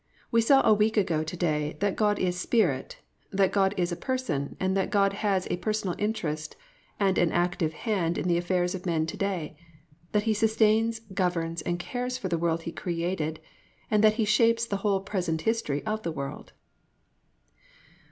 We 0.31 0.41
saw 0.41 0.67
a 0.67 0.73
week 0.73 0.97
ago 0.97 1.23
to 1.23 1.37
day 1.37 1.77
that 1.79 1.95
God 1.95 2.17
is 2.17 2.35
Spirit, 2.35 2.97
that 3.31 3.51
God 3.51 3.75
is 3.77 3.91
a 3.91 3.95
person 3.95 4.57
and 4.59 4.75
that 4.75 4.89
God 4.89 5.13
has 5.13 5.45
a 5.51 5.57
personal 5.57 5.93
interest 5.99 6.55
and 6.99 7.19
an 7.19 7.31
active 7.31 7.73
hand 7.73 8.17
in 8.17 8.27
the 8.27 8.35
affairs 8.39 8.73
of 8.73 8.87
men 8.87 9.05
to 9.05 9.15
day, 9.15 9.55
that 10.11 10.23
He 10.23 10.33
sustains, 10.33 11.01
governs 11.13 11.61
and 11.61 11.77
cares 11.77 12.17
for 12.17 12.29
the 12.29 12.39
world 12.39 12.63
He 12.63 12.71
has 12.71 12.79
created 12.79 13.41
and 13.91 14.03
that 14.03 14.15
He 14.15 14.25
shapes 14.25 14.65
the 14.65 14.77
whole 14.77 15.01
present 15.01 15.41
history 15.41 15.85
of 15.85 16.01
the 16.01 16.11
world. 16.11 16.53